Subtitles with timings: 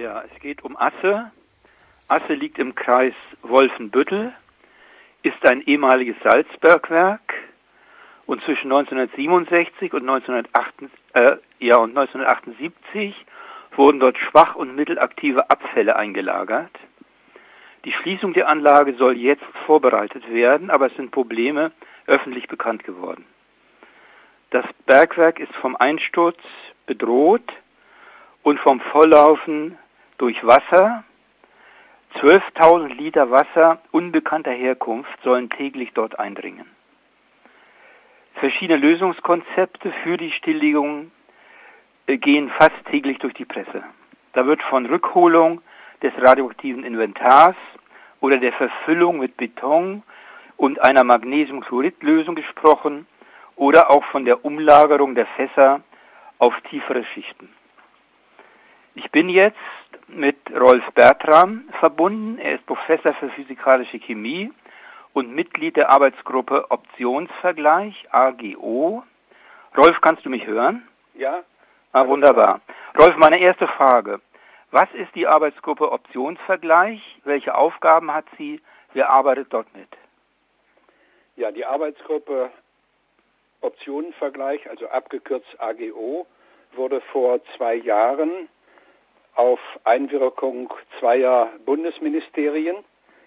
[0.00, 1.30] Ja, es geht um Asse.
[2.08, 4.32] Asse liegt im Kreis Wolfenbüttel,
[5.22, 7.34] ist ein ehemaliges Salzbergwerk
[8.24, 13.14] und zwischen 1967 und, 1978, äh, ja, und 1978
[13.76, 16.72] wurden dort schwach und mittelaktive Abfälle eingelagert.
[17.84, 21.72] Die Schließung der Anlage soll jetzt vorbereitet werden, aber es sind Probleme
[22.06, 23.26] öffentlich bekannt geworden.
[24.48, 26.38] Das Bergwerk ist vom Einsturz
[26.86, 27.52] bedroht
[28.42, 29.76] und vom Volllaufen
[30.20, 31.02] durch Wasser.
[32.20, 36.66] 12.000 Liter Wasser unbekannter Herkunft sollen täglich dort eindringen.
[38.34, 41.10] Verschiedene Lösungskonzepte für die Stilllegung
[42.06, 43.82] äh, gehen fast täglich durch die Presse.
[44.34, 45.62] Da wird von Rückholung
[46.02, 47.56] des radioaktiven Inventars
[48.20, 50.02] oder der Verfüllung mit Beton
[50.56, 53.06] und einer Magnesiumchloridlösung gesprochen
[53.56, 55.80] oder auch von der Umlagerung der Fässer
[56.38, 57.48] auf tiefere Schichten.
[58.94, 59.56] Ich bin jetzt
[60.08, 62.38] mit Rolf Bertram verbunden.
[62.38, 64.52] Er ist Professor für physikalische Chemie
[65.12, 69.04] und Mitglied der Arbeitsgruppe Optionsvergleich AGO.
[69.76, 70.86] Rolf, kannst du mich hören?
[71.14, 71.42] Ja.
[71.92, 72.60] Ah, wunderbar.
[72.98, 74.20] Rolf, meine erste Frage.
[74.72, 77.00] Was ist die Arbeitsgruppe Optionsvergleich?
[77.24, 78.60] Welche Aufgaben hat sie?
[78.92, 79.88] Wer arbeitet dort mit?
[81.36, 82.50] Ja, die Arbeitsgruppe
[83.60, 86.26] Optionenvergleich, also abgekürzt AGO,
[86.72, 88.48] wurde vor zwei Jahren
[89.34, 92.76] auf Einwirkung zweier Bundesministerien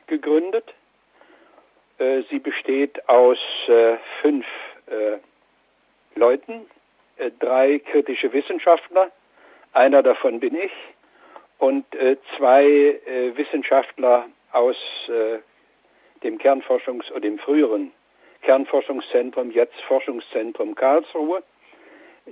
[0.07, 0.73] gegründet.
[1.97, 3.37] Äh, sie besteht aus
[3.67, 4.45] äh, fünf
[4.87, 5.17] äh,
[6.15, 6.65] Leuten,
[7.39, 9.11] drei kritische Wissenschaftler,
[9.71, 10.71] einer davon bin ich,
[11.57, 11.85] und
[12.37, 12.99] zwei
[13.35, 14.75] Wissenschaftler aus
[16.23, 17.91] dem Kernforschungs- oder dem früheren
[18.41, 21.43] Kernforschungszentrum, jetzt Forschungszentrum Karlsruhe.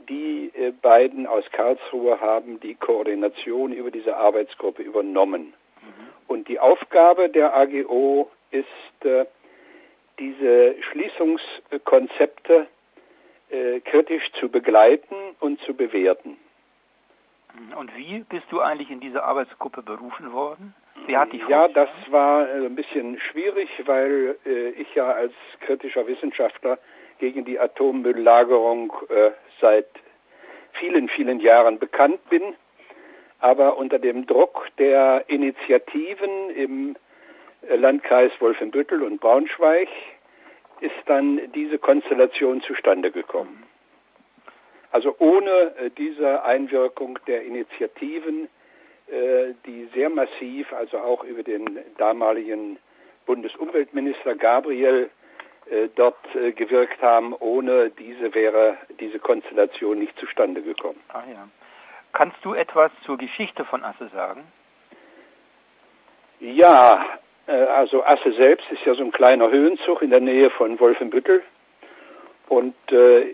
[0.09, 5.53] Die beiden aus Karlsruhe haben die Koordination über diese Arbeitsgruppe übernommen.
[5.81, 6.09] Mhm.
[6.27, 8.67] Und die Aufgabe der AGO ist,
[10.21, 12.67] diese Schließungskonzepte
[13.49, 16.37] äh, kritisch zu begleiten und zu bewerten.
[17.77, 20.73] Und wie bist du eigentlich in diese Arbeitsgruppe berufen worden?
[21.05, 25.33] Wer hat dich Ja, das war äh, ein bisschen schwierig, weil äh, ich ja als
[25.65, 26.77] kritischer Wissenschaftler
[27.21, 29.29] gegen die Atommülllagerung äh,
[29.61, 29.87] seit
[30.73, 32.41] vielen, vielen Jahren bekannt bin.
[33.39, 36.95] Aber unter dem Druck der Initiativen im
[37.69, 39.87] äh, Landkreis Wolfenbüttel und Braunschweig
[40.79, 43.63] ist dann diese Konstellation zustande gekommen.
[44.91, 48.49] Also ohne äh, diese Einwirkung der Initiativen,
[49.07, 52.79] äh, die sehr massiv, also auch über den damaligen
[53.27, 55.11] Bundesumweltminister Gabriel
[55.95, 56.17] dort
[56.55, 60.99] gewirkt haben, ohne diese wäre diese Konstellation nicht zustande gekommen.
[61.09, 61.47] Ah ja.
[62.13, 64.43] Kannst du etwas zur Geschichte von Asse sagen?
[66.39, 67.05] Ja,
[67.47, 71.43] äh, also Asse selbst ist ja so ein kleiner Höhenzug in der Nähe von Wolfenbüttel.
[72.49, 73.33] Und äh,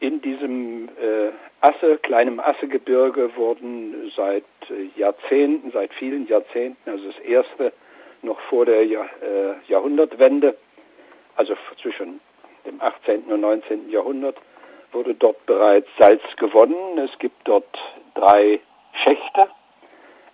[0.00, 1.30] in diesem äh,
[1.60, 4.44] Asse, kleinem Assegebirge wurden seit
[4.96, 7.72] Jahrzehnten, seit vielen Jahrzehnten, also das erste
[8.22, 9.08] noch vor der Jahr,
[9.66, 10.56] Jahrhundertwende,
[11.40, 12.20] also zwischen
[12.66, 13.32] dem 18.
[13.32, 13.88] und 19.
[13.90, 14.36] Jahrhundert,
[14.92, 16.98] wurde dort bereits Salz gewonnen.
[16.98, 17.78] Es gibt dort
[18.14, 18.60] drei
[19.02, 19.48] Schächte,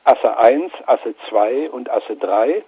[0.03, 2.65] Asse 1, Asse 2 und Asse 3.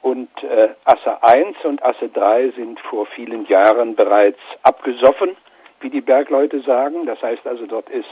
[0.00, 5.36] Und äh, Asse 1 und Asse 3 sind vor vielen Jahren bereits abgesoffen,
[5.80, 7.04] wie die Bergleute sagen.
[7.04, 8.08] Das heißt also, dort ist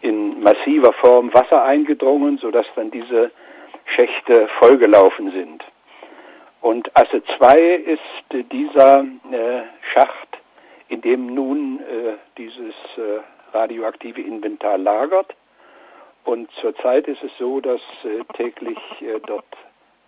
[0.00, 3.30] in massiver Form Wasser eingedrungen, sodass dann diese
[3.94, 5.62] Schächte vollgelaufen sind.
[6.60, 9.62] Und Asse 2 ist dieser äh,
[9.92, 10.38] Schacht,
[10.88, 13.20] in dem nun äh, dieses äh,
[13.52, 15.34] radioaktive Inventar lagert.
[16.24, 19.46] Und zurzeit ist es so, dass äh, täglich äh, dort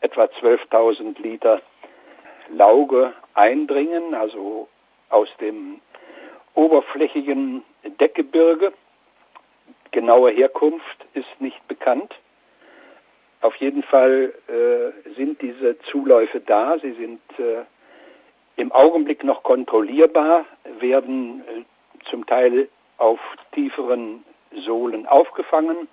[0.00, 1.62] etwa 12.000 Liter
[2.50, 4.68] Lauge eindringen, also
[5.08, 5.80] aus dem
[6.54, 7.62] oberflächigen
[7.98, 8.72] Deckgebirge.
[9.90, 12.14] Genaue Herkunft ist nicht bekannt.
[13.42, 16.78] Auf jeden Fall äh, sind diese Zuläufe da.
[16.80, 17.64] Sie sind äh,
[18.56, 20.46] im Augenblick noch kontrollierbar,
[20.78, 22.68] werden äh, zum Teil
[22.98, 23.18] auf
[23.52, 24.24] tieferen
[24.64, 25.88] Sohlen aufgefangen,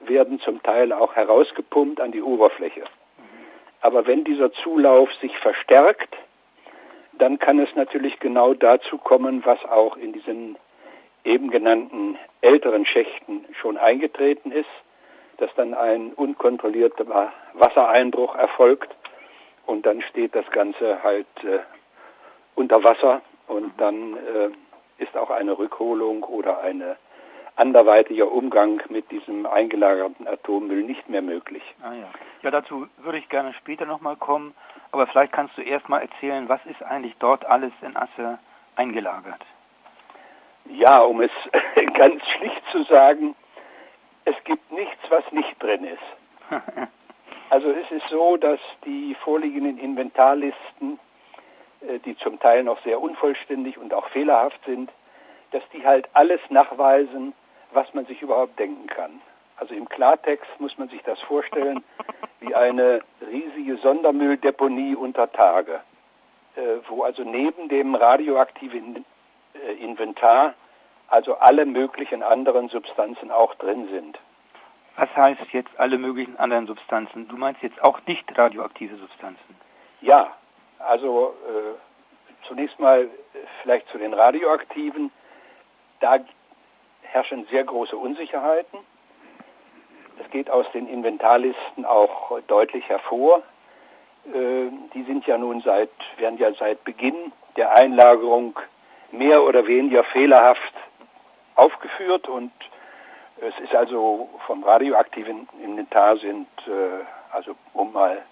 [0.00, 2.84] werden zum Teil auch herausgepumpt an die Oberfläche.
[3.80, 6.14] Aber wenn dieser Zulauf sich verstärkt,
[7.14, 10.56] dann kann es natürlich genau dazu kommen, was auch in diesen
[11.24, 14.70] eben genannten älteren Schächten schon eingetreten ist,
[15.42, 18.94] dass dann ein unkontrollierter Wassereinbruch erfolgt
[19.66, 21.58] und dann steht das Ganze halt äh,
[22.54, 26.96] unter Wasser und dann äh, ist auch eine Rückholung oder eine
[27.56, 31.62] anderweitiger Umgang mit diesem eingelagerten Atommüll nicht mehr möglich.
[31.82, 32.08] Ah, ja.
[32.42, 34.54] ja, dazu würde ich gerne später nochmal kommen,
[34.92, 38.38] aber vielleicht kannst du erst mal erzählen, was ist eigentlich dort alles in Asse
[38.76, 39.44] eingelagert?
[40.66, 41.32] Ja, um es
[41.94, 43.34] ganz schlicht zu sagen,
[44.24, 46.50] es gibt nichts, was nicht drin ist.
[47.50, 50.98] Also es ist so, dass die vorliegenden Inventarlisten,
[51.86, 54.90] äh, die zum Teil noch sehr unvollständig und auch fehlerhaft sind,
[55.50, 57.34] dass die halt alles nachweisen,
[57.72, 59.20] was man sich überhaupt denken kann.
[59.58, 61.84] Also im Klartext muss man sich das vorstellen
[62.40, 65.80] wie eine riesige Sondermülldeponie unter Tage,
[66.56, 69.04] äh, wo also neben dem radioaktiven
[69.54, 70.54] äh, Inventar
[71.12, 74.18] also alle möglichen anderen Substanzen auch drin sind.
[74.96, 77.28] Was heißt jetzt alle möglichen anderen Substanzen?
[77.28, 79.56] Du meinst jetzt auch nicht radioaktive Substanzen?
[80.00, 80.34] Ja,
[80.78, 83.08] also äh, zunächst mal
[83.60, 85.10] vielleicht zu den radioaktiven.
[86.00, 86.18] Da
[87.02, 88.78] herrschen sehr große Unsicherheiten.
[90.18, 93.42] Das geht aus den Inventarlisten auch deutlich hervor.
[94.26, 98.58] Äh, die sind ja nun seit, werden ja seit Beginn der Einlagerung
[99.10, 100.72] mehr oder weniger fehlerhaft
[101.54, 102.52] aufgeführt und
[103.40, 108.22] es ist also vom radioaktiven Inventar sind, äh, also um mal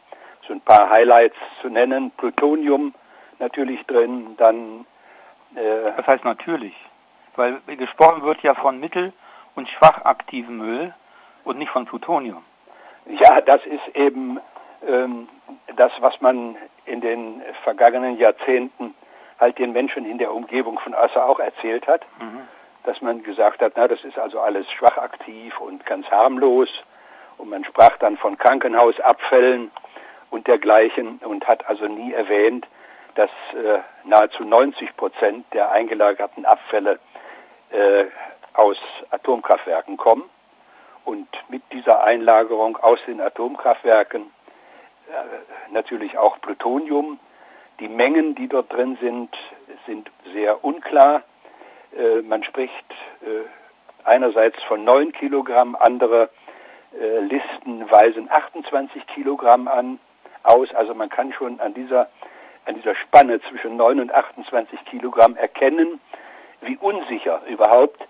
[0.47, 2.95] so ein paar Highlights zu nennen, Plutonium
[3.39, 4.87] natürlich drin, dann.
[5.57, 6.75] Äh, das heißt natürlich,
[7.35, 9.13] weil gesprochen wird ja von mittel-
[9.57, 10.95] und schwachaktivem Müll
[11.45, 12.45] und nicht von Plutonium.
[13.07, 14.39] Ja, das ist eben
[14.87, 15.29] ähm,
[15.75, 18.95] das, was man in den vergangenen Jahrzehnten
[19.41, 22.03] halt den Menschen in der Umgebung von Asse auch erzählt hat.
[22.21, 22.47] Mhm
[22.85, 26.69] dass man gesagt hat, na, das ist also alles schwach aktiv und ganz harmlos.
[27.39, 29.71] Und man sprach dann von Krankenhausabfällen
[30.31, 32.67] und dergleichen und hat also nie erwähnt,
[33.15, 36.99] dass äh, nahezu 90 Prozent der eingelagerten Abfälle
[37.71, 38.05] äh,
[38.55, 38.77] aus
[39.11, 40.25] Atomkraftwerken kommen.
[41.05, 44.23] Und mit dieser Einlagerung aus den Atomkraftwerken
[45.09, 47.19] äh, natürlich auch Plutonium.
[47.81, 49.35] Die Mengen, die dort drin sind,
[49.87, 51.23] sind sehr unklar.
[51.97, 52.73] Äh, man spricht
[53.23, 53.47] äh,
[54.05, 56.31] einerseits von 9 Kilogramm, andere
[56.99, 59.99] äh, Listen weisen 28 Kilogramm an,
[60.43, 60.75] aus.
[60.75, 62.09] Also man kann schon an dieser,
[62.67, 66.01] an dieser Spanne zwischen 9 und 28 Kilogramm erkennen,
[66.63, 68.01] wie unsicher überhaupt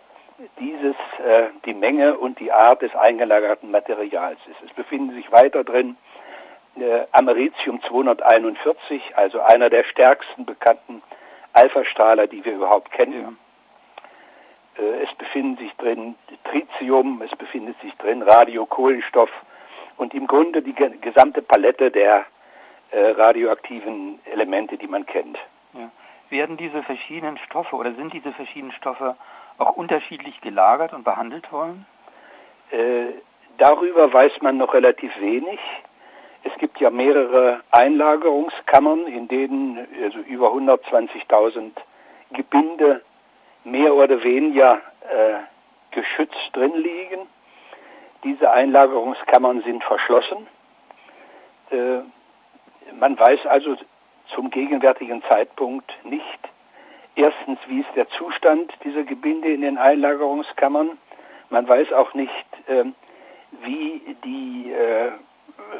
[0.58, 4.68] dieses, äh, die Menge und die Art des eingelagerten Materials ist.
[4.68, 5.96] Es befinden sich weiter drin
[6.76, 11.02] äh, Americium 241, also einer der stärksten bekannten
[11.52, 13.14] Alpha-Strahler, die wir überhaupt kennen.
[13.14, 13.49] Äh,
[14.80, 19.30] es befinden sich drin Tritium, es befindet sich drin Radiokohlenstoff
[19.96, 22.24] und im Grunde die gesamte Palette der
[22.90, 25.38] äh, radioaktiven Elemente, die man kennt.
[25.74, 25.90] Ja.
[26.30, 29.16] Werden diese verschiedenen Stoffe oder sind diese verschiedenen Stoffe
[29.58, 31.86] auch unterschiedlich gelagert und behandelt worden?
[32.70, 33.12] Äh,
[33.58, 35.60] darüber weiß man noch relativ wenig.
[36.42, 41.72] Es gibt ja mehrere Einlagerungskammern, in denen also über 120.000
[42.32, 43.02] Gebinde
[43.64, 45.40] mehr oder weniger äh,
[45.90, 47.26] geschützt drin liegen.
[48.24, 50.46] Diese Einlagerungskammern sind verschlossen.
[51.70, 52.00] Äh,
[52.98, 53.76] man weiß also
[54.34, 56.38] zum gegenwärtigen Zeitpunkt nicht,
[57.14, 60.98] erstens, wie ist der Zustand dieser Gebinde in den Einlagerungskammern.
[61.50, 62.32] Man weiß auch nicht,
[62.66, 62.84] äh,
[63.62, 65.12] wie, die, äh,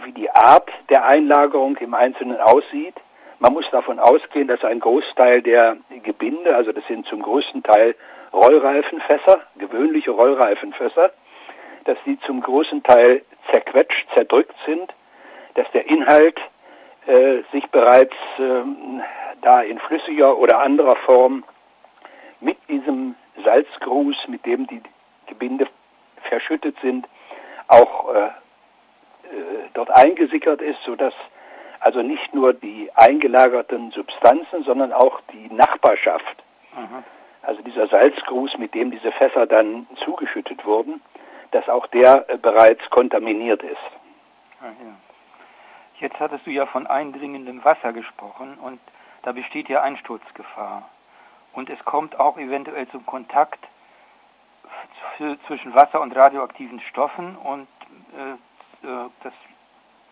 [0.05, 2.95] wie die Art der Einlagerung im Einzelnen aussieht.
[3.41, 7.95] Man muss davon ausgehen, dass ein Großteil der Gebinde, also das sind zum größten Teil
[8.35, 11.11] Rollreifenfässer, gewöhnliche Rollreifenfässer,
[11.85, 14.93] dass die zum großen Teil zerquetscht, zerdrückt sind,
[15.55, 16.39] dass der Inhalt
[17.07, 18.63] äh, sich bereits äh,
[19.41, 21.43] da in flüssiger oder anderer Form
[22.41, 24.83] mit diesem Salzgruß, mit dem die
[25.29, 25.67] Gebinde
[26.29, 27.09] verschüttet sind,
[27.69, 28.31] auch äh, äh
[29.73, 31.15] dort eingesickert ist, sodass
[31.81, 36.43] also nicht nur die eingelagerten Substanzen, sondern auch die Nachbarschaft.
[36.77, 37.05] Mhm.
[37.43, 41.01] Also dieser Salzgruß, mit dem diese Fässer dann zugeschüttet wurden,
[41.53, 43.77] dass auch der äh, bereits kontaminiert ist.
[44.61, 44.95] Ah, ja.
[46.01, 48.79] Jetzt hattest du ja von eindringendem Wasser gesprochen und
[49.23, 50.89] da besteht ja Einsturzgefahr.
[51.53, 53.59] Und es kommt auch eventuell zum Kontakt
[55.47, 57.69] zwischen Wasser und radioaktiven Stoffen und
[58.17, 59.33] äh, äh das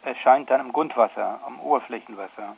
[0.05, 2.57] erscheint dann im Grundwasser, am Oberflächenwasser.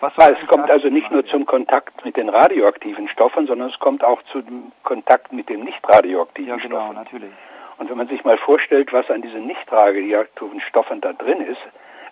[0.00, 4.20] es kommt also nicht nur zum Kontakt mit den radioaktiven Stoffen, sondern es kommt auch
[4.32, 6.96] zum Kontakt mit den nicht radioaktiven ja, genau, Stoffen.
[6.96, 7.32] natürlich.
[7.78, 11.60] Und wenn man sich mal vorstellt, was an diesen nicht radioaktiven Stoffen da drin ist,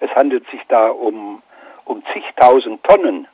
[0.01, 1.43] es handelt sich da um,
[1.85, 3.29] um zigtausend Tonnen,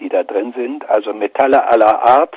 [0.00, 2.34] die da drin sind, also Metalle aller Art,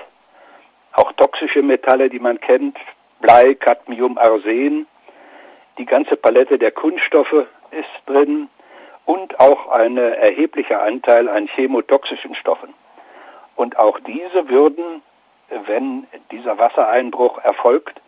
[0.94, 2.78] auch toxische Metalle, die man kennt,
[3.20, 4.88] Blei, Cadmium, Arsen.
[5.78, 8.50] Die ganze Palette der Kunststoffe ist drin
[9.06, 12.74] und auch ein erheblicher Anteil an chemotoxischen Stoffen.
[13.56, 15.02] Und auch diese würden,
[15.68, 18.02] wenn dieser Wassereinbruch erfolgt,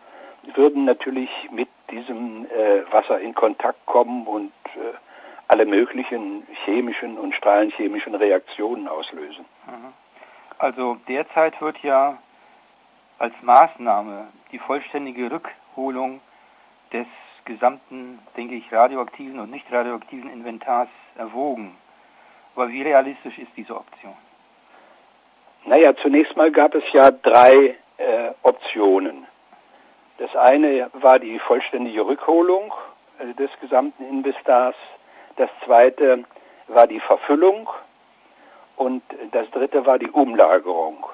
[0.55, 4.95] würden natürlich mit diesem äh, Wasser in Kontakt kommen und äh,
[5.47, 9.45] alle möglichen chemischen und strahlenchemischen Reaktionen auslösen.
[9.65, 9.93] Mhm.
[10.57, 12.17] Also derzeit wird ja
[13.19, 16.19] als Maßnahme die vollständige Rückholung
[17.47, 21.75] gesamten, denke ich, radioaktiven und nicht radioaktiven Inventars erwogen.
[22.55, 24.13] Aber wie realistisch ist diese Option?
[25.65, 29.25] Naja, zunächst mal gab es ja drei äh, Optionen.
[30.17, 32.73] Das eine war die vollständige Rückholung
[33.19, 34.75] äh, des gesamten Investars.
[35.37, 36.23] Das zweite
[36.67, 37.69] war die Verfüllung.
[38.75, 39.01] Und
[39.31, 41.05] das dritte war die Umlagerung.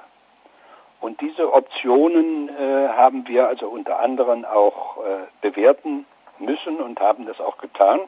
[0.99, 6.05] Und diese Optionen äh, haben wir also unter anderem auch äh, bewerten
[6.39, 8.01] müssen und haben das auch getan.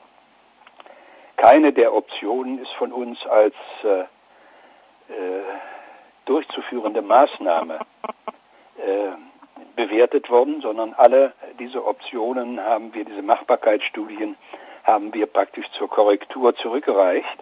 [1.38, 4.00] Keine der Optionen ist von uns als äh,
[5.14, 5.44] äh
[6.26, 7.80] durchzuführende Maßnahme
[8.78, 9.10] äh,
[9.76, 14.36] bewertet worden, sondern alle diese Optionen haben wir, diese Machbarkeitsstudien
[14.84, 17.38] haben wir praktisch zur Korrektur zurückgereicht.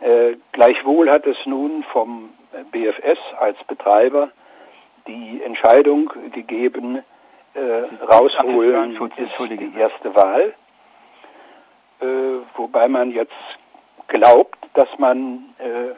[0.00, 2.30] Äh, gleichwohl hat es nun vom
[2.70, 4.30] BFS als Betreiber
[5.06, 7.02] die Entscheidung gegeben,
[7.56, 10.54] äh, rausholen ist die erste Wahl,
[12.00, 12.04] äh,
[12.56, 13.32] wobei man jetzt
[14.08, 15.94] glaubt, dass man äh,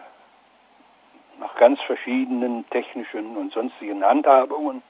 [1.41, 4.83] nach ganz verschiedenen technischen und sonstigen Handhabungen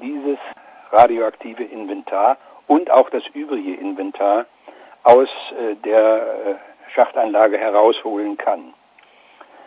[0.00, 0.38] dieses
[0.92, 4.46] radioaktive Inventar und auch das übrige Inventar
[5.04, 6.54] aus äh, der äh,
[6.94, 8.74] Schachtanlage herausholen kann.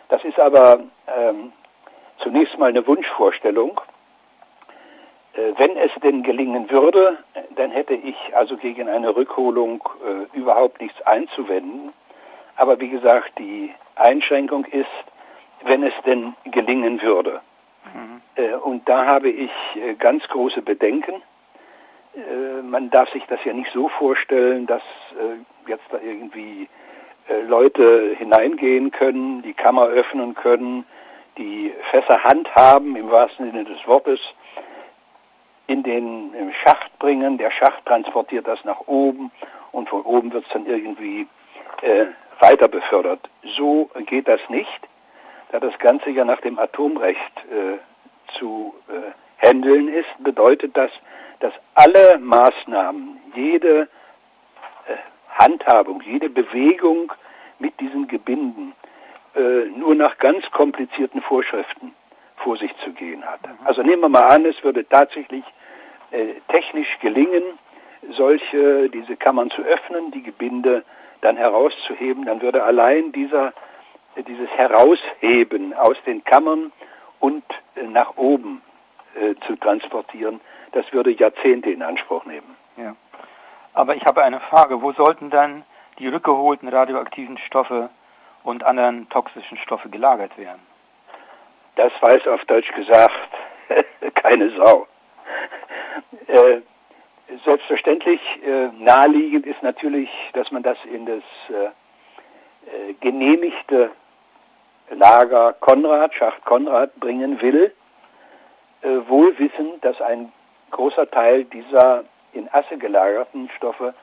[0.08, 0.80] Das ist aber
[1.16, 1.52] ähm,
[2.22, 3.80] zunächst mal eine Wunschvorstellung.
[5.34, 7.18] Äh, wenn es denn gelingen würde,
[7.56, 11.92] dann hätte ich also gegen eine Rückholung äh, überhaupt nichts einzuwenden.
[12.56, 14.86] Aber wie gesagt, die Einschränkung ist,
[15.62, 17.40] wenn es denn gelingen würde.
[17.94, 18.20] Mhm.
[18.34, 21.22] Äh, und da habe ich äh, ganz große Bedenken.
[22.14, 24.82] Äh, man darf sich das ja nicht so vorstellen, dass
[25.12, 26.68] äh, jetzt da irgendwie
[27.46, 30.84] Leute hineingehen können, die Kammer öffnen können,
[31.38, 34.18] die Fässer handhaben, im wahrsten Sinne des Wortes,
[35.70, 37.38] in den Schacht bringen.
[37.38, 39.30] Der Schacht transportiert das nach oben
[39.70, 41.28] und von oben wird es dann irgendwie
[41.82, 42.06] äh,
[42.40, 43.20] weiter befördert.
[43.56, 44.80] So geht das nicht,
[45.52, 47.78] da das Ganze ja nach dem Atomrecht äh,
[48.36, 50.90] zu äh, handeln ist, bedeutet das,
[51.38, 53.86] dass alle Maßnahmen, jede äh,
[55.38, 57.12] Handhabung, jede Bewegung
[57.60, 58.72] mit diesen Gebinden
[59.36, 61.94] äh, nur nach ganz komplizierten Vorschriften
[62.42, 63.40] vor sich zu gehen hat.
[63.64, 65.44] Also nehmen wir mal an, es würde tatsächlich
[66.10, 67.42] äh, technisch gelingen,
[68.16, 70.84] solche, diese Kammern zu öffnen, die Gebinde
[71.20, 73.52] dann herauszuheben, dann würde allein dieser,
[74.14, 76.72] äh, dieses Herausheben aus den Kammern
[77.20, 77.44] und
[77.76, 78.62] äh, nach oben
[79.14, 80.40] äh, zu transportieren,
[80.72, 82.56] das würde Jahrzehnte in Anspruch nehmen.
[82.76, 82.96] Ja.
[83.74, 85.64] Aber ich habe eine Frage, wo sollten dann
[85.98, 87.90] die rückgeholten radioaktiven Stoffe
[88.42, 90.60] und anderen toxischen Stoffe gelagert werden?
[91.76, 93.14] Das weiß auf Deutsch gesagt
[94.14, 94.86] keine Sau.
[96.26, 96.60] Äh,
[97.44, 103.90] selbstverständlich äh, naheliegend ist natürlich, dass man das in das äh, äh genehmigte
[104.90, 107.72] Lager Konrad, Schacht Konrad bringen will,
[108.82, 110.32] äh, wohl wissend, dass ein
[110.70, 113.94] großer Teil dieser in Asse gelagerten Stoffe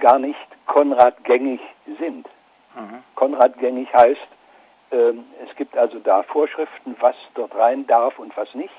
[0.00, 1.60] gar nicht Konrad-gängig
[1.98, 2.26] sind.
[2.74, 3.02] Mhm.
[3.14, 4.26] Konrad-gängig heißt,
[4.94, 5.14] äh,
[5.48, 8.74] es gibt also da Vorschriften, was dort rein darf und was nicht.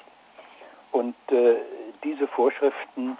[0.91, 1.55] Und äh,
[2.03, 3.17] diese Vorschriften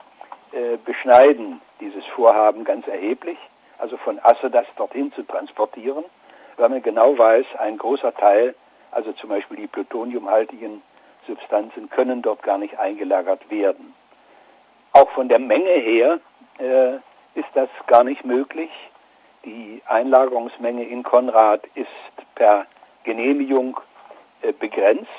[0.52, 3.38] äh, beschneiden dieses Vorhaben ganz erheblich,
[3.78, 6.06] also von Asse das dorthin zu transportieren
[6.58, 8.56] weil man genau weiß, ein großer Teil,
[8.92, 10.82] also zum Beispiel die plutoniumhaltigen
[11.28, 13.94] Substanzen, können dort gar nicht eingelagert werden.
[14.94, 16.20] Auch von der Menge her
[16.60, 16.96] äh,
[17.38, 18.70] ist das gar nicht möglich.
[19.44, 21.88] Die Einlagerungsmenge in Konrad ist
[22.36, 22.66] per
[23.06, 23.80] Genehmigung
[24.42, 25.10] äh, begrenzt.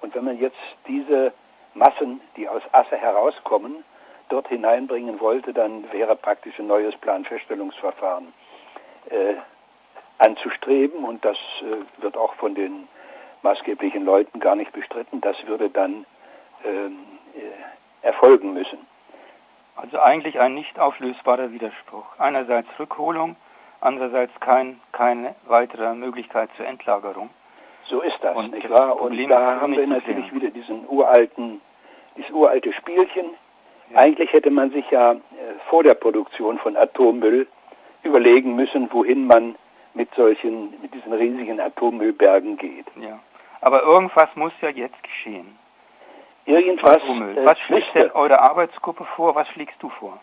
[0.00, 0.56] Und wenn man jetzt
[0.86, 1.32] diese
[1.74, 3.84] Massen, die aus Asse herauskommen,
[4.28, 8.32] dort hineinbringen wollte, dann wäre praktisch ein neues Planfeststellungsverfahren
[9.10, 9.34] äh,
[10.18, 12.88] anzustreben und das äh, wird auch von den
[13.42, 15.20] maßgeblichen Leuten gar nicht bestritten.
[15.20, 16.06] Das würde dann
[16.64, 16.98] ähm,
[17.34, 18.78] äh, erfolgen müssen.
[19.76, 22.06] Also eigentlich ein nicht auflösbarer Widerspruch.
[22.18, 23.36] Einerseits Rückholung,
[23.86, 27.30] andererseits kein, keine weitere Möglichkeit zur Entlagerung.
[27.88, 29.00] So ist das, und nicht wahr?
[29.00, 31.60] Und da haben wir natürlich wieder diesen uralten,
[32.16, 33.26] dieses uralte Spielchen.
[33.90, 33.98] Ja.
[34.00, 35.16] Eigentlich hätte man sich ja äh,
[35.70, 37.46] vor der Produktion von Atommüll
[38.02, 39.54] überlegen müssen, wohin man
[39.94, 42.86] mit solchen, mit diesen riesigen Atommüllbergen geht.
[43.00, 43.20] Ja.
[43.60, 45.56] Aber irgendwas muss ja jetzt geschehen.
[46.44, 46.96] Irgendwas.
[46.96, 49.36] Äh, was schlägt denn eure Arbeitsgruppe vor?
[49.36, 50.18] Was schlägst du vor?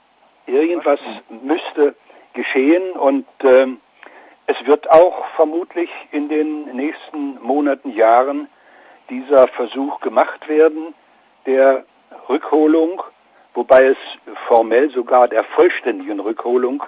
[0.48, 1.96] Irgendwas müsste
[2.34, 3.80] geschehen und ähm,
[4.46, 8.50] es wird auch vermutlich in den nächsten Monaten, Jahren
[9.10, 10.94] dieser Versuch gemacht werden,
[11.46, 11.86] der
[12.28, 13.02] Rückholung,
[13.54, 13.98] wobei es
[14.48, 16.84] formell sogar der vollständigen Rückholung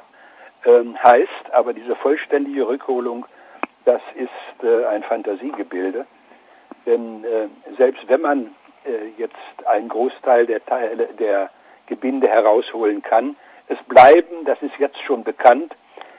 [0.66, 3.25] ähm, heißt, aber diese vollständige Rückholung,
[3.86, 6.06] das ist äh, ein Fantasiegebilde.
[6.86, 7.48] Denn äh,
[7.78, 9.36] selbst wenn man äh, jetzt
[9.66, 11.50] einen Großteil der Teile der
[11.88, 13.36] Gebinde herausholen kann,
[13.68, 15.76] es bleiben, das ist jetzt schon bekannt,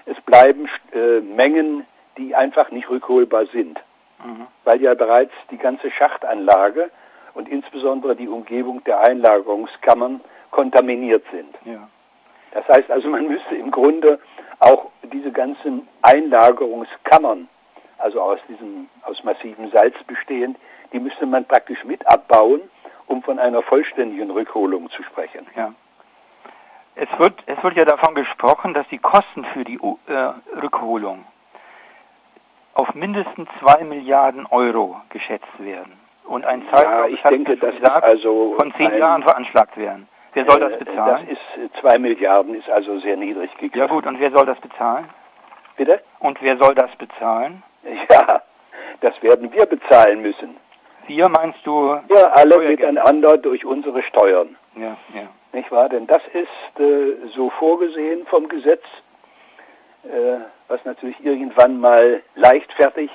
[0.07, 1.87] es bleiben äh, Mengen,
[2.17, 3.79] die einfach nicht rückholbar sind,
[4.25, 4.47] mhm.
[4.65, 6.91] weil ja bereits die ganze Schachtanlage
[7.35, 11.55] und insbesondere die Umgebung der Einlagerungskammern kontaminiert sind.
[11.65, 11.89] Ja.
[12.53, 14.19] Das heißt also, man müsste im Grunde
[14.61, 17.49] auch diese ganzen Einlagerungskammern,
[17.99, 20.57] also aus diesem aus massivem Salz bestehend,
[20.93, 22.63] die müsste man praktisch mit abbauen,
[23.07, 25.47] um von einer vollständigen Rückholung zu sprechen.
[25.55, 25.75] Ja.
[26.97, 31.25] Es wird, es wird ja davon gesprochen, dass die Kosten für die äh, Rückholung
[32.75, 35.93] auf mindestens zwei Milliarden Euro geschätzt werden
[36.25, 40.09] und ein Zeitraum ja, ich denke, das gesagt, also von zehn Jahren veranschlagt werden.
[40.33, 41.27] Wer soll das äh, bezahlen?
[41.29, 43.79] Das ist äh, zwei Milliarden ist also sehr niedrig gegriffen.
[43.79, 45.09] Ja gut, und wer soll das bezahlen?
[45.77, 46.03] Bitte?
[46.19, 47.63] Und wer soll das bezahlen?
[48.11, 48.43] Ja,
[49.01, 50.57] das werden wir bezahlen müssen.
[51.07, 52.01] Wir meinst du?
[52.09, 54.57] Ja, alle miteinander durch unsere Steuern.
[54.75, 55.29] Ja, ja.
[55.57, 55.89] Nicht wahr?
[55.89, 58.83] Denn das ist äh, so vorgesehen vom Gesetz,
[60.05, 60.37] äh,
[60.69, 63.11] was natürlich irgendwann mal leichtfertig,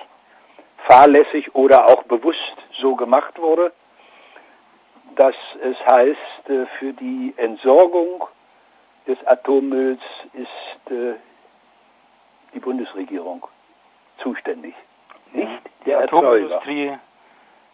[0.88, 3.72] fahrlässig oder auch bewusst so gemacht wurde,
[5.18, 8.24] dass es heißt, äh, für die Entsorgung
[9.06, 10.02] des Atommülls
[10.34, 11.14] ist äh,
[12.56, 13.46] die Bundesregierung
[14.18, 14.74] zuständig,
[15.32, 15.48] nicht
[15.86, 17.11] die der Atomindustrie Erzeuger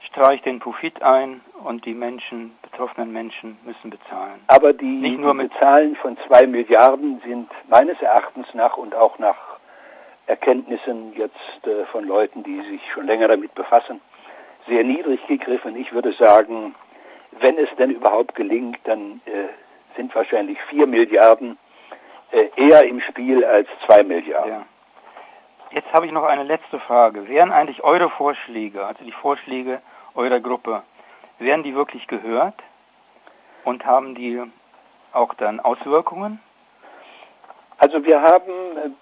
[0.05, 4.39] streicht den Profit ein und die Menschen, betroffenen Menschen müssen bezahlen.
[4.47, 9.19] Aber die, Nicht nur mit Zahlen von zwei Milliarden sind meines Erachtens nach und auch
[9.19, 9.38] nach
[10.27, 14.01] Erkenntnissen jetzt äh, von Leuten, die sich schon länger damit befassen,
[14.67, 15.75] sehr niedrig gegriffen.
[15.75, 16.75] Ich würde sagen,
[17.39, 19.47] wenn es denn überhaupt gelingt, dann äh,
[19.95, 21.57] sind wahrscheinlich vier Milliarden
[22.31, 24.51] äh, eher im Spiel als zwei Milliarden.
[24.51, 24.65] Ja.
[25.71, 27.27] Jetzt habe ich noch eine letzte Frage.
[27.27, 29.82] Wären eigentlich eure Vorschläge, also die Vorschläge
[30.15, 30.84] eurer Gruppe,
[31.39, 32.56] werden die wirklich gehört
[33.63, 34.41] und haben die
[35.13, 36.39] auch dann Auswirkungen?
[37.80, 38.51] Also wir haben,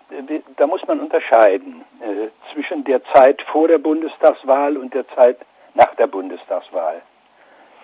[0.10, 5.38] äh, da muss man unterscheiden äh, zwischen der Zeit vor der Bundestagswahl und der Zeit
[5.76, 7.02] nach der Bundestagswahl.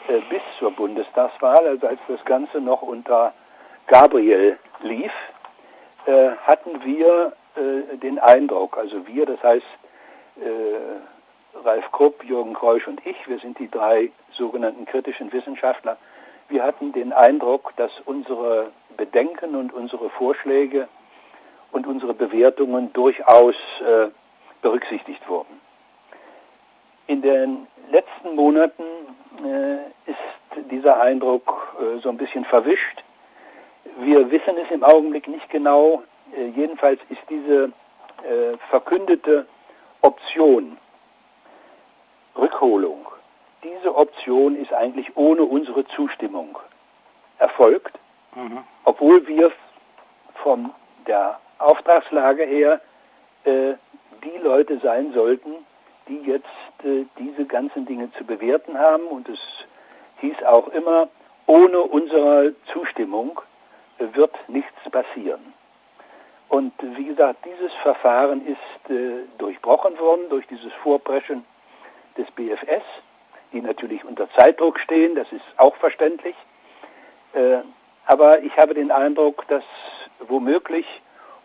[0.07, 3.33] Äh, bis zur Bundestagswahl, also als das Ganze noch unter
[3.87, 5.11] Gabriel lief,
[6.47, 9.65] hatten wir äh, den Eindruck, also wir, das heißt
[10.37, 15.97] äh, Ralf Krupp, Jürgen Kreusch und ich, wir sind die drei sogenannten kritischen Wissenschaftler,
[16.49, 20.87] wir hatten den Eindruck, dass unsere Bedenken und unsere Vorschläge
[21.71, 24.07] und unsere Bewertungen durchaus äh,
[24.61, 25.61] berücksichtigt wurden.
[27.07, 28.83] In den letzten Monaten
[29.43, 33.03] äh, ist dieser Eindruck äh, so ein bisschen verwischt.
[33.99, 36.03] Wir wissen es im Augenblick nicht genau,
[36.35, 37.71] äh, jedenfalls ist diese
[38.23, 39.45] äh, verkündete
[40.01, 40.77] Option
[42.35, 43.05] Rückholung,
[43.63, 46.57] diese Option ist eigentlich ohne unsere Zustimmung
[47.37, 47.97] erfolgt,
[48.35, 48.59] mhm.
[48.85, 49.51] obwohl wir
[50.43, 50.71] von
[51.07, 52.81] der Auftragslage her
[53.43, 53.73] äh,
[54.23, 55.51] die Leute sein sollten,
[56.07, 56.45] die jetzt
[56.83, 59.03] äh, diese ganzen Dinge zu bewerten haben.
[59.07, 59.39] Und es
[60.21, 61.09] hieß auch immer,
[61.45, 63.39] ohne unsere Zustimmung
[63.99, 65.50] äh, wird nichts passieren.
[66.51, 71.45] Und wie gesagt, dieses Verfahren ist äh, durchbrochen worden durch dieses Vorpreschen
[72.17, 72.83] des BFS,
[73.53, 76.35] die natürlich unter Zeitdruck stehen, das ist auch verständlich.
[77.31, 77.59] Äh,
[78.05, 79.63] aber ich habe den Eindruck, dass
[80.27, 80.85] womöglich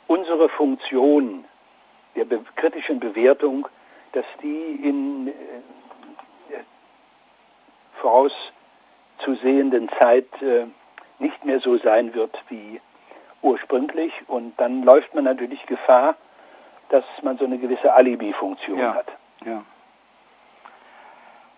[0.09, 1.45] unsere Funktion
[2.16, 3.69] der be kritischen Bewertung,
[4.11, 5.33] dass die in äh,
[8.01, 10.66] vorauszusehenden Zeit äh,
[11.21, 12.81] nicht mehr so sein wird wie
[13.47, 16.17] ursprünglich und dann läuft man natürlich Gefahr,
[16.91, 19.07] dass man so eine gewisse Alibi-Funktion ja, hat.
[19.45, 19.63] Ja.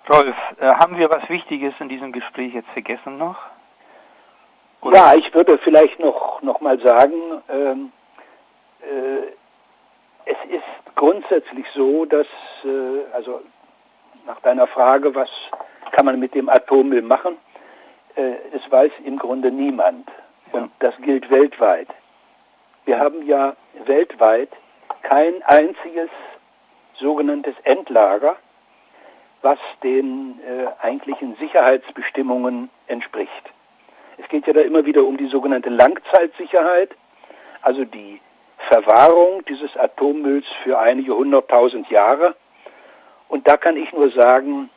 [0.09, 3.37] Rolf, äh, haben wir was Wichtiges in diesem Gespräch jetzt vergessen noch?
[4.81, 4.97] Oder?
[4.97, 7.93] Ja, ich würde vielleicht noch, noch mal sagen, ähm,
[8.81, 9.33] äh,
[10.25, 12.27] es ist grundsätzlich so, dass,
[12.65, 13.41] äh, also
[14.27, 15.29] nach deiner Frage, was
[15.93, 17.37] kann man mit dem Atommüll machen,
[18.15, 20.09] äh, es weiß im Grunde niemand.
[20.53, 21.89] Und das gilt weltweit.
[22.85, 24.49] Wir haben ja weltweit
[25.03, 26.11] kein einziges
[26.99, 28.37] sogenanntes Endlager,
[29.43, 33.31] was den äh, eigentlichen Sicherheitsbestimmungen entspricht.
[34.17, 36.91] Es geht ja da immer wieder um die sogenannte Langzeitsicherheit,
[37.63, 38.21] also die
[38.69, 42.35] Verwahrung dieses Atommülls für einige hunderttausend Jahre.
[43.29, 44.71] Und da kann ich nur sagen,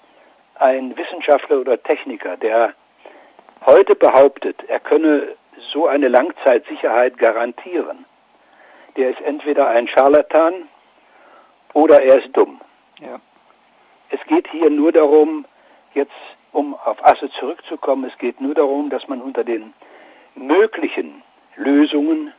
[0.55, 2.73] ein Wissenschaftler oder Techniker, der
[3.65, 5.35] heute behauptet, er könne
[5.71, 8.05] so eine Langzeitsicherheit garantieren,
[8.97, 10.67] der ist entweder ein Scharlatan
[11.73, 12.59] oder er ist dumm.
[12.99, 13.19] Ja.
[14.09, 15.45] Es geht hier nur darum,
[15.93, 16.11] jetzt
[16.51, 19.73] um auf Asse zurückzukommen, es geht nur darum, dass man unter den
[20.35, 21.23] möglichen
[21.55, 22.33] Lösungen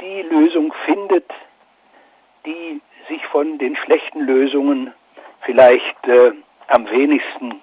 [0.00, 1.28] die Lösung findet,
[2.44, 4.92] die sich von den schlechten Lösungen
[5.42, 6.32] vielleicht äh,
[6.68, 7.60] am wenigsten,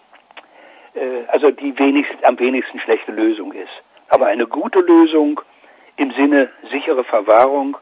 [0.95, 3.71] äh, also die wenigst, am wenigsten schlechte Lösung ist.
[4.13, 5.41] Aber eine gute Lösung
[5.95, 7.75] im Sinne sichere Verwahrung,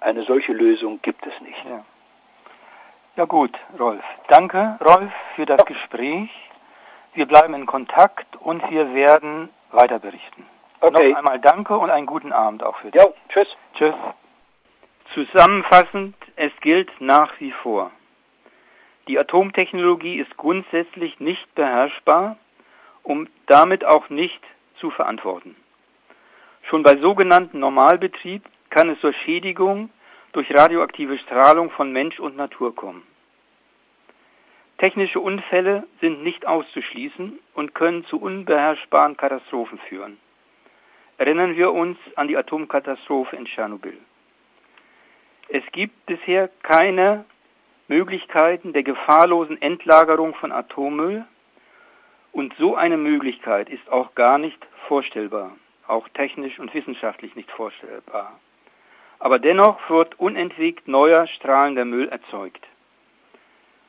[0.00, 1.64] eine solche Lösung gibt es nicht.
[1.64, 1.84] Ja.
[3.14, 4.02] Ja gut, Rolf.
[4.26, 6.28] Danke, Rolf, für das Gespräch.
[7.14, 10.44] Wir bleiben in Kontakt und wir werden weiter berichten.
[10.80, 11.10] Okay.
[11.10, 13.00] Noch einmal danke und einen guten Abend auch für dich.
[13.00, 13.48] Ja, tschüss.
[13.78, 13.94] Tschüss.
[15.14, 17.92] Zusammenfassend, es gilt nach wie vor.
[19.06, 22.38] Die Atomtechnologie ist grundsätzlich nicht beherrschbar
[23.04, 24.42] und damit auch nicht
[24.80, 25.54] zu verantworten.
[26.68, 29.90] Schon bei sogenannten Normalbetrieb kann es zur Schädigung
[30.32, 33.02] durch radioaktive Strahlung von Mensch und Natur kommen.
[34.78, 40.18] Technische Unfälle sind nicht auszuschließen und können zu unbeherrschbaren Katastrophen führen.
[41.18, 43.98] Erinnern wir uns an die Atomkatastrophe in Tschernobyl.
[45.48, 47.24] Es gibt bisher keine
[47.88, 51.24] Möglichkeiten der gefahrlosen Endlagerung von Atommüll
[52.32, 55.52] und so eine Möglichkeit ist auch gar nicht vorstellbar,
[55.88, 58.38] auch technisch und wissenschaftlich nicht vorstellbar.
[59.18, 62.64] Aber dennoch wird unentwegt neuer strahlender Müll erzeugt.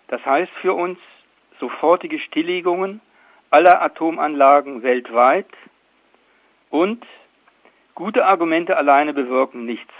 [0.07, 0.99] Das heißt für uns
[1.59, 3.01] sofortige Stilllegungen
[3.49, 5.49] aller Atomanlagen weltweit
[6.69, 7.05] und
[7.95, 9.93] gute Argumente alleine bewirken nichts.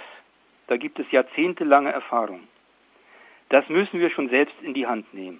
[0.68, 2.48] Da gibt es jahrzehntelange Erfahrung.
[3.50, 5.40] Das müssen wir schon selbst in die Hand nehmen.